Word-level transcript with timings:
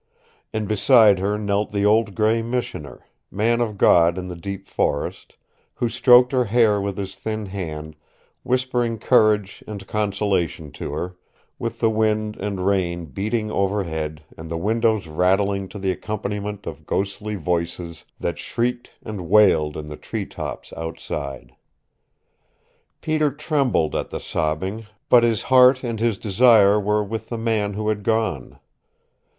And 0.51 0.67
beside 0.67 1.19
her 1.19 1.37
knelt 1.37 1.71
the 1.71 1.85
old 1.85 2.15
gray 2.15 2.41
Missioner, 2.41 3.05
man 3.29 3.61
of 3.61 3.77
God 3.77 4.17
in 4.17 4.29
the 4.29 4.35
deep 4.35 4.67
forest, 4.67 5.37
who 5.75 5.89
stroked 5.89 6.31
her 6.31 6.45
hair 6.45 6.81
with 6.81 6.97
his 6.97 7.13
thin 7.15 7.45
hand, 7.45 7.95
whispering 8.41 8.97
courage 8.97 9.63
and 9.67 9.85
consolation 9.85 10.71
to 10.71 10.91
her, 10.93 11.17
with 11.59 11.79
the 11.81 11.89
wind 11.91 12.35
and 12.37 12.65
rain 12.65 13.05
beating 13.05 13.51
overhead 13.51 14.23
and 14.35 14.49
the 14.49 14.57
windows 14.57 15.05
rattling 15.07 15.67
to 15.67 15.77
the 15.77 15.91
accompaniment 15.91 16.65
of 16.65 16.87
ghostly 16.87 17.35
voices 17.35 18.03
that 18.19 18.39
shrieked 18.39 18.89
and 19.03 19.29
wailed 19.29 19.77
in 19.77 19.87
the 19.87 19.97
tree 19.97 20.25
tops 20.25 20.73
outside. 20.75 21.53
Peter 23.01 23.29
trembled 23.29 23.93
at 23.95 24.09
the 24.09 24.19
sobbing, 24.19 24.87
but 25.09 25.21
his 25.21 25.43
heart 25.43 25.83
and 25.83 25.99
his 25.99 26.17
desire 26.17 26.79
were 26.79 27.03
with 27.03 27.29
the 27.29 27.37
man 27.37 27.73
who 27.73 27.89
had 27.89 28.01
gone. 28.01 28.57